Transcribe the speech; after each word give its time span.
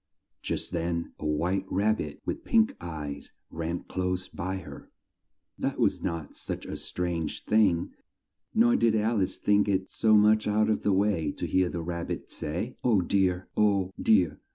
Just 0.41 0.71
then 0.71 1.13
a 1.19 1.27
white 1.27 1.67
rab 1.69 1.97
bit 1.97 2.21
with 2.25 2.43
pink 2.43 2.75
eyes 2.81 3.33
ran 3.51 3.83
close 3.83 4.29
by 4.29 4.55
her. 4.55 4.89
That 5.59 5.77
was 5.77 6.01
not 6.01 6.35
such 6.35 6.65
a 6.65 6.75
strange 6.75 7.43
thing, 7.45 7.91
nor 8.51 8.75
did 8.75 8.95
Alice 8.95 9.37
think 9.37 9.67
it 9.67 9.91
so 9.91 10.15
much 10.17 10.47
out 10.47 10.71
of 10.71 10.81
the 10.81 10.91
way 10.91 11.31
to 11.33 11.45
hear 11.45 11.69
the 11.69 11.83
Rab 11.83 12.07
bit 12.07 12.31
say, 12.31 12.77
"Oh 12.83 13.01
dear! 13.01 13.47
Oh, 13.55 13.91
dear! 14.01 14.39